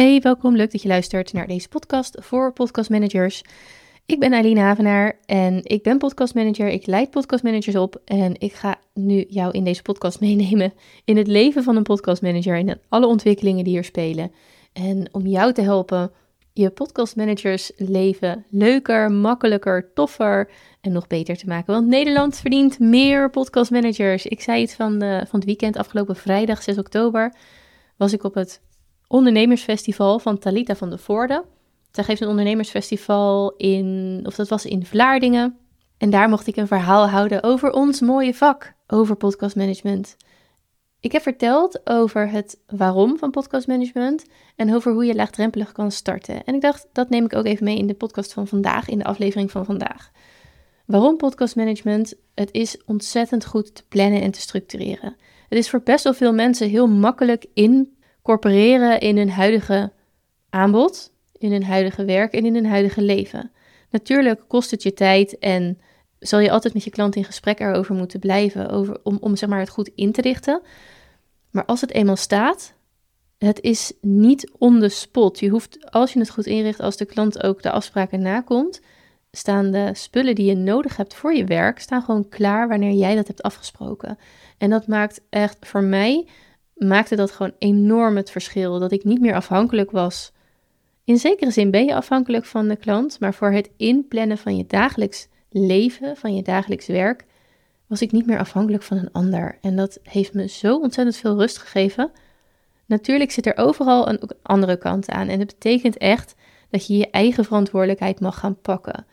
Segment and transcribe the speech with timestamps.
[0.00, 0.56] Hey, welkom.
[0.56, 3.42] Leuk dat je luistert naar deze podcast voor podcastmanagers.
[4.06, 6.68] Ik ben Eileen Havenaar en ik ben podcastmanager.
[6.68, 10.72] Ik leid podcastmanagers op en ik ga nu jou in deze podcast meenemen
[11.04, 14.32] in het leven van een podcastmanager en alle ontwikkelingen die er spelen.
[14.72, 16.12] En om jou te helpen
[16.52, 21.74] je podcastmanagers leven leuker, makkelijker, toffer en nog beter te maken.
[21.74, 24.26] Want Nederland verdient meer podcastmanagers.
[24.26, 27.34] Ik zei het van, de, van het weekend, afgelopen vrijdag 6 oktober,
[27.96, 28.60] was ik op het
[29.10, 31.44] ondernemersfestival van Talita van de Voorde.
[31.90, 35.58] Zij geeft een ondernemersfestival in, of dat was in Vlaardingen.
[35.98, 40.16] En daar mocht ik een verhaal houden over ons mooie vak, over podcastmanagement.
[41.00, 44.24] Ik heb verteld over het waarom van podcastmanagement
[44.56, 46.44] en over hoe je laagdrempelig kan starten.
[46.44, 48.98] En ik dacht, dat neem ik ook even mee in de podcast van vandaag, in
[48.98, 50.10] de aflevering van vandaag.
[50.86, 52.14] Waarom podcastmanagement?
[52.34, 55.16] Het is ontzettend goed te plannen en te structureren.
[55.48, 57.46] Het is voor best wel veel mensen heel makkelijk
[58.20, 59.92] incorporeren in hun huidige
[60.50, 63.50] aanbod, in hun huidige werk en in hun huidige leven.
[63.90, 65.78] Natuurlijk kost het je tijd en
[66.18, 69.48] zal je altijd met je klant in gesprek erover moeten blijven, over, om, om zeg
[69.48, 70.62] maar, het goed in te richten.
[71.50, 72.74] Maar als het eenmaal staat,
[73.38, 75.38] het is niet on the spot.
[75.38, 78.80] Je hoeft, als je het goed inricht, als de klant ook de afspraken nakomt,
[79.30, 83.14] staan de spullen die je nodig hebt voor je werk, staan gewoon klaar wanneer jij
[83.14, 84.18] dat hebt afgesproken.
[84.58, 86.26] En dat maakt echt, voor mij,
[86.80, 88.78] maakte dat gewoon enorm het verschil.
[88.78, 90.32] Dat ik niet meer afhankelijk was.
[91.04, 94.66] In zekere zin ben je afhankelijk van de klant, maar voor het inplannen van je
[94.66, 97.24] dagelijks leven, van je dagelijks werk,
[97.86, 99.58] was ik niet meer afhankelijk van een ander.
[99.60, 102.10] En dat heeft me zo ontzettend veel rust gegeven.
[102.86, 105.28] Natuurlijk zit er overal een andere kant aan.
[105.28, 106.34] En dat betekent echt
[106.70, 109.06] dat je je eigen verantwoordelijkheid mag gaan pakken.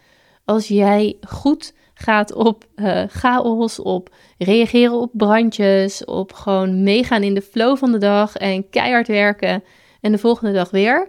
[0.47, 7.33] Als jij goed gaat op uh, chaos, op reageren op brandjes, op gewoon meegaan in
[7.33, 9.63] de flow van de dag en keihard werken
[10.01, 11.07] en de volgende dag weer,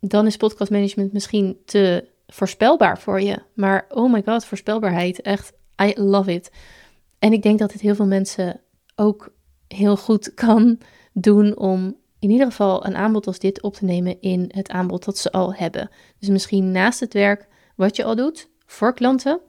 [0.00, 3.38] dan is podcastmanagement misschien te voorspelbaar voor je.
[3.54, 5.52] Maar oh my god, voorspelbaarheid, echt,
[5.82, 6.50] I love it.
[7.18, 8.60] En ik denk dat het heel veel mensen
[8.96, 9.32] ook
[9.66, 10.78] heel goed kan
[11.12, 15.04] doen om in ieder geval een aanbod als dit op te nemen in het aanbod
[15.04, 15.90] dat ze al hebben.
[16.18, 19.40] Dus misschien naast het werk wat je al doet voor klanten.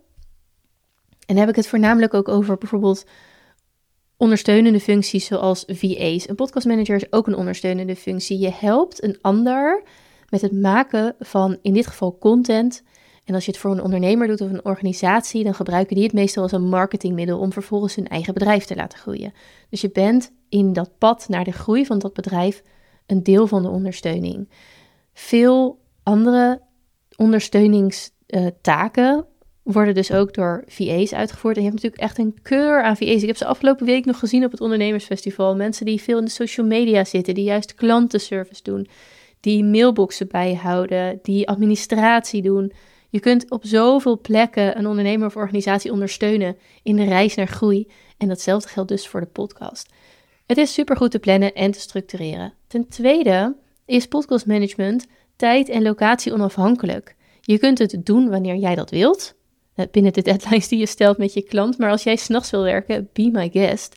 [1.26, 3.06] En heb ik het voornamelijk ook over bijvoorbeeld
[4.18, 6.30] ondersteunende functies zoals VA's.
[6.30, 8.40] Een podcastmanager is ook een ondersteunende functie.
[8.40, 9.84] Je helpt een ander
[10.30, 12.84] met het maken van in dit geval content.
[13.24, 16.14] En als je het voor een ondernemer doet of een organisatie, dan gebruiken die het
[16.14, 19.34] meestal als een marketingmiddel om vervolgens hun eigen bedrijf te laten groeien.
[19.70, 22.64] Dus je bent in dat pad naar de groei van dat bedrijf
[23.06, 24.50] een deel van de ondersteuning.
[25.14, 26.62] Veel andere
[28.30, 29.26] ondersteuningstaken
[29.64, 31.56] worden dus ook door VA's uitgevoerd.
[31.56, 33.22] En je hebt natuurlijk echt een keur aan VA's.
[33.22, 35.56] Ik heb ze afgelopen week nog gezien op het ondernemersfestival.
[35.56, 38.88] Mensen die veel in de social media zitten, die juist klantenservice doen,
[39.40, 42.72] die mailboxen bijhouden, die administratie doen.
[43.10, 47.88] Je kunt op zoveel plekken een ondernemer of organisatie ondersteunen in de reis naar groei.
[48.18, 49.94] En datzelfde geldt dus voor de podcast.
[50.46, 52.54] Het is supergoed te plannen en te structureren.
[52.68, 57.16] Ten tweede is podcastmanagement tijd en locatie onafhankelijk.
[57.42, 59.36] Je kunt het doen wanneer jij dat wilt,
[59.76, 61.78] eh, binnen de deadlines die je stelt met je klant.
[61.78, 63.96] Maar als jij s'nachts wil werken, be my guest.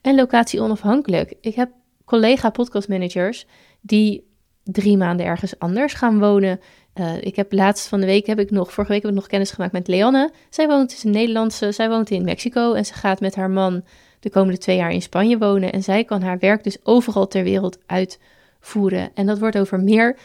[0.00, 1.34] En locatie onafhankelijk.
[1.40, 1.70] Ik heb
[2.04, 3.46] collega podcastmanagers
[3.80, 4.32] die
[4.64, 6.60] drie maanden ergens anders gaan wonen.
[6.94, 9.26] Uh, ik heb laatst van de week heb ik nog, vorige week heb ik nog
[9.26, 10.32] kennis gemaakt met Leanne.
[10.50, 13.84] Zij woont, is een Nederlandse, zij woont in Mexico en ze gaat met haar man
[14.20, 15.72] de komende twee jaar in Spanje wonen.
[15.72, 19.10] En zij kan haar werk dus overal ter wereld uitvoeren.
[19.14, 20.16] En dat wordt over meer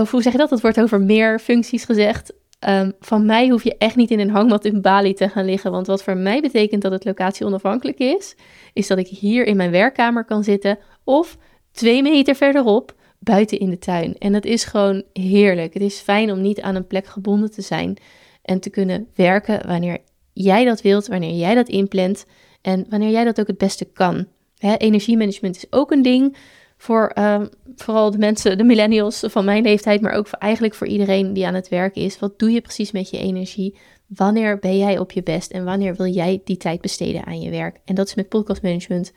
[0.00, 0.50] of hoe zeg je dat?
[0.50, 2.32] Dat wordt over meer functies gezegd.
[2.68, 5.70] Um, van mij hoef je echt niet in een hangmat in Bali te gaan liggen.
[5.70, 8.36] Want wat voor mij betekent dat het locatie onafhankelijk is,
[8.72, 11.36] is dat ik hier in mijn werkkamer kan zitten of
[11.72, 14.18] twee meter verderop buiten in de tuin.
[14.18, 15.74] En dat is gewoon heerlijk.
[15.74, 17.96] Het is fijn om niet aan een plek gebonden te zijn
[18.42, 19.98] en te kunnen werken wanneer
[20.32, 22.26] jij dat wilt, wanneer jij dat inplant
[22.62, 24.26] en wanneer jij dat ook het beste kan.
[24.58, 26.36] Energiemanagement is ook een ding
[26.78, 27.42] voor uh,
[27.76, 31.54] vooral de mensen, de millennials van mijn leeftijd, maar ook eigenlijk voor iedereen die aan
[31.54, 32.18] het werk is.
[32.18, 33.76] Wat doe je precies met je energie?
[34.06, 37.50] Wanneer ben jij op je best en wanneer wil jij die tijd besteden aan je
[37.50, 37.80] werk?
[37.84, 39.12] En dat is met podcastmanagement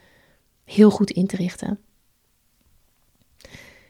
[0.63, 1.79] heel goed in te richten.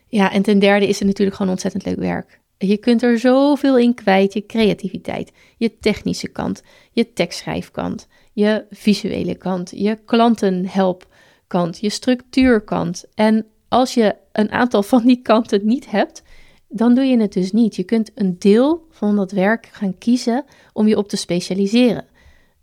[0.08, 2.40] Ja, en ten derde is het natuurlijk gewoon ontzettend leuk werk.
[2.58, 4.34] Je kunt er zoveel in kwijt.
[4.34, 13.06] Je creativiteit, je technische kant, je tekstschrijfkant, je visuele kant, je klantenhelpkant, je structuurkant.
[13.14, 16.24] En als je een aantal van die kanten niet hebt,
[16.68, 17.76] dan doe je het dus niet.
[17.76, 22.06] Je kunt een deel van dat werk gaan kiezen om je op te specialiseren.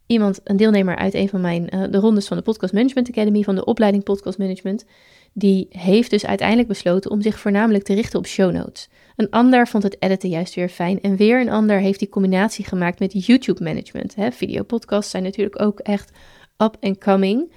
[0.07, 3.43] iemand, een deelnemer uit een van mijn uh, de rondes van de Podcast Management Academy,
[3.43, 4.85] van de opleiding Podcast Management,
[5.33, 8.89] die heeft dus uiteindelijk besloten om zich voornamelijk te richten op show notes.
[9.17, 11.01] Een ander vond het editen juist weer fijn.
[11.01, 14.15] En weer een ander heeft die combinatie gemaakt met YouTube management.
[14.31, 16.11] Videopodcasts zijn natuurlijk ook echt
[16.59, 17.51] up and coming.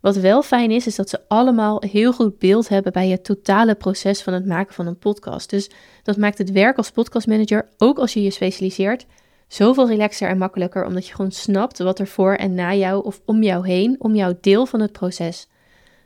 [0.00, 3.74] Wat wel fijn is, is dat ze allemaal heel goed beeld hebben bij het totale
[3.74, 5.50] proces van het maken van een podcast.
[5.50, 5.70] Dus
[6.02, 9.06] dat maakt het werk als podcastmanager, ook als je je specialiseert,
[9.48, 13.20] zoveel relaxer en makkelijker, omdat je gewoon snapt wat er voor en na jou of
[13.24, 15.48] om jou heen, om jouw deel van het proces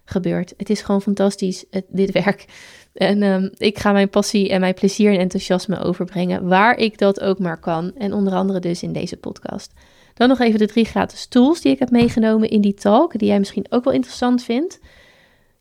[0.05, 0.55] gebeurt.
[0.57, 2.45] Het is gewoon fantastisch, dit werk.
[2.93, 7.21] En um, ik ga mijn passie en mijn plezier en enthousiasme overbrengen, waar ik dat
[7.21, 7.93] ook maar kan.
[7.97, 9.73] En onder andere dus in deze podcast.
[10.15, 13.29] Dan nog even de drie gratis tools die ik heb meegenomen in die talk, die
[13.29, 14.81] jij misschien ook wel interessant vindt.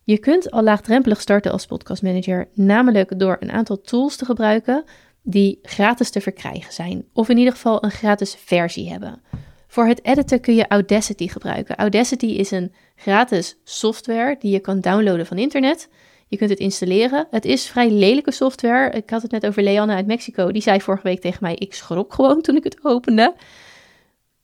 [0.03, 4.83] Je kunt al laagdrempelig starten als podcastmanager, namelijk door een aantal tools te gebruiken
[5.24, 9.21] die gratis te verkrijgen zijn, of in ieder geval een gratis versie hebben.
[9.68, 11.75] Voor het editen kun je Audacity gebruiken.
[11.75, 15.89] Audacity is een gratis software die je kan downloaden van internet.
[16.27, 17.27] Je kunt het installeren.
[17.30, 18.92] Het is vrij lelijke software.
[18.92, 20.51] Ik had het net over Leanne uit Mexico.
[20.51, 23.33] Die zei vorige week tegen mij: Ik schrok gewoon toen ik het opende.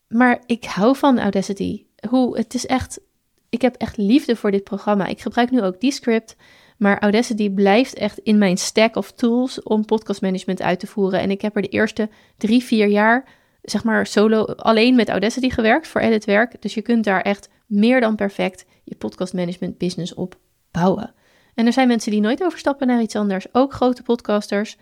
[0.08, 1.84] Maar ik hou van Audacity.
[2.08, 3.00] Hoe, het is echt.
[3.48, 5.06] Ik heb echt liefde voor dit programma.
[5.06, 6.36] Ik gebruik nu ook Descript.
[6.78, 11.20] Maar Audacity blijft echt in mijn stack of tools om podcastmanagement uit te voeren.
[11.20, 13.28] En ik heb er de eerste drie, vier jaar,
[13.62, 16.62] zeg maar, solo alleen met Audacity gewerkt voor editwerk.
[16.62, 20.38] Dus je kunt daar echt meer dan perfect je podcastmanagement business op
[20.70, 21.14] bouwen.
[21.54, 23.46] En er zijn mensen die nooit overstappen naar iets anders.
[23.52, 24.76] Ook grote podcasters.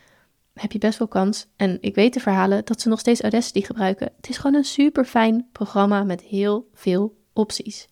[0.60, 1.46] Heb je best wel kans.
[1.56, 4.12] En ik weet de verhalen dat ze nog steeds Audacity gebruiken.
[4.16, 7.88] Het is gewoon een super fijn programma met heel veel opties.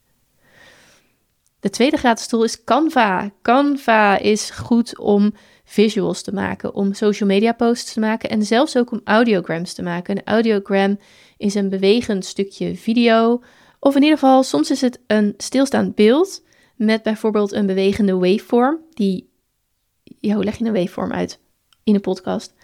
[1.60, 3.30] De tweede gratis tool is Canva.
[3.42, 5.34] Canva is goed om
[5.64, 9.82] visuals te maken, om social media posts te maken en zelfs ook om audiograms te
[9.82, 10.16] maken.
[10.16, 10.98] Een audiogram
[11.36, 13.42] is een bewegend stukje video,
[13.78, 16.44] of in ieder geval soms is het een stilstaand beeld
[16.76, 18.78] met bijvoorbeeld een bewegende waveform.
[18.90, 19.30] Die,
[20.02, 21.40] ja, hoe leg je een waveform uit
[21.84, 22.54] in een podcast?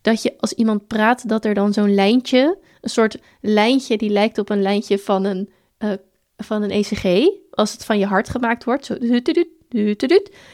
[0.00, 4.38] Dat je als iemand praat, dat er dan zo'n lijntje, een soort lijntje die lijkt
[4.38, 5.92] op een lijntje van een, uh,
[6.36, 8.86] van een ECG, als het van je hart gemaakt wordt.
[8.86, 8.96] Zo,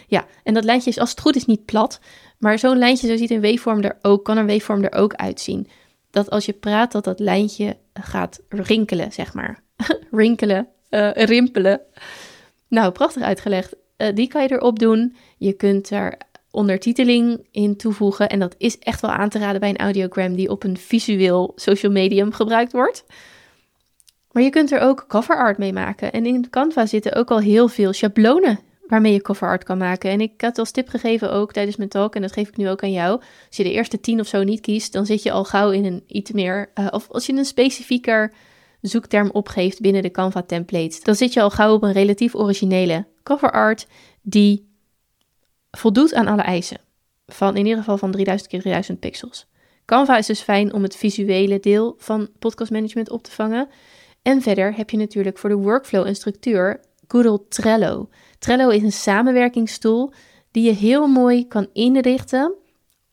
[0.06, 2.00] ja, en dat lijntje is als het goed is niet plat,
[2.38, 5.68] maar zo'n lijntje, zo ziet een waveform er ook, kan een waveform er ook uitzien.
[6.10, 9.62] Dat als je praat, dat dat lijntje gaat rinkelen, zeg maar.
[10.10, 11.80] rinkelen, uh, rimpelen.
[12.68, 13.74] Nou, prachtig uitgelegd.
[13.96, 15.16] Uh, die kan je erop doen.
[15.38, 16.18] Je kunt er
[16.50, 18.28] ondertiteling in toevoegen.
[18.28, 21.52] En dat is echt wel aan te raden bij een audiogram die op een visueel
[21.54, 23.04] social medium gebruikt wordt.
[24.30, 26.12] Maar je kunt er ook cover art mee maken.
[26.12, 30.10] En in Canva zitten ook al heel veel schablonen waarmee je cover art kan maken.
[30.10, 32.68] En ik had als tip gegeven ook tijdens mijn talk, en dat geef ik nu
[32.68, 33.20] ook aan jou.
[33.46, 35.84] Als je de eerste tien of zo niet kiest, dan zit je al gauw in
[35.84, 38.32] een iets meer, uh, of als je een specifieker
[38.80, 43.06] zoekterm opgeeft binnen de Canva templates, dan zit je al gauw op een relatief originele
[43.22, 43.86] cover art
[44.22, 44.69] die
[45.70, 46.80] voldoet aan alle eisen.
[47.26, 49.46] Van in ieder geval van 3000 keer 3000 pixels.
[49.84, 53.68] Canva is dus fijn om het visuele deel van podcast management op te vangen.
[54.22, 58.08] En verder heb je natuurlijk voor de workflow en structuur Google Trello.
[58.38, 60.12] Trello is een samenwerkingstool
[60.50, 62.54] die je heel mooi kan inrichten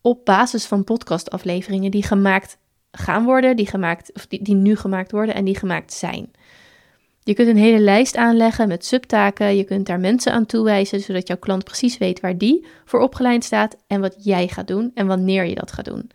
[0.01, 2.57] op basis van podcastafleveringen die gemaakt
[2.91, 6.31] gaan worden, die, gemaakt, of die, die nu gemaakt worden en die gemaakt zijn.
[7.27, 9.55] Je kunt een hele lijst aanleggen met subtaken.
[9.55, 13.43] Je kunt daar mensen aan toewijzen, zodat jouw klant precies weet waar die voor opgeleid
[13.43, 16.11] staat en wat jij gaat doen en wanneer je dat gaat doen.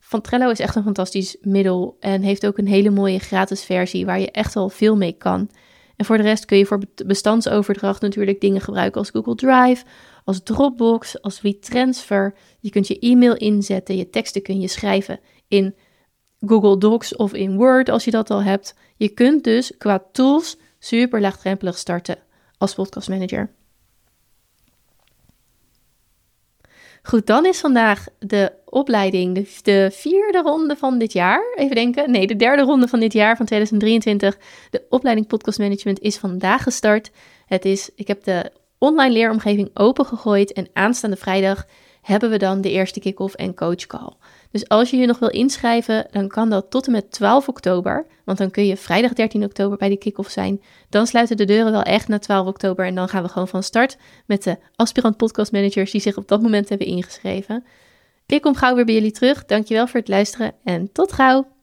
[0.00, 4.06] Van Trello is echt een fantastisch middel en heeft ook een hele mooie gratis versie
[4.06, 5.50] waar je echt al veel mee kan.
[5.96, 9.84] En voor de rest kun je voor bestandsoverdracht natuurlijk dingen gebruiken als Google Drive,
[10.24, 12.34] als Dropbox, als WeTransfer.
[12.60, 15.74] Je kunt je e-mail inzetten, je teksten kun je schrijven in
[16.46, 18.74] Google Docs of in Word als je dat al hebt.
[18.96, 22.18] Je kunt dus qua tools super laagdrempelig starten
[22.58, 23.50] als podcastmanager.
[27.06, 31.52] Goed, dan is vandaag de opleiding, de, de, vierde ronde van dit jaar.
[31.54, 32.10] Even denken.
[32.10, 34.38] Nee, de derde ronde van dit jaar van 2023.
[34.70, 37.10] De opleiding Podcast Management is vandaag gestart.
[37.46, 41.66] Het is, ik heb de online leeromgeving opengegooid en aanstaande vrijdag
[42.04, 44.12] hebben we dan de eerste kick-off en coach call.
[44.50, 48.06] Dus als je je nog wil inschrijven, dan kan dat tot en met 12 oktober.
[48.24, 50.62] Want dan kun je vrijdag 13 oktober bij de kick-off zijn.
[50.88, 52.86] Dan sluiten de deuren wel echt na 12 oktober.
[52.86, 53.96] En dan gaan we gewoon van start
[54.26, 57.64] met de aspirant podcast managers die zich op dat moment hebben ingeschreven.
[58.26, 59.44] Ik kom gauw weer bij jullie terug.
[59.44, 61.53] Dankjewel voor het luisteren en tot gauw!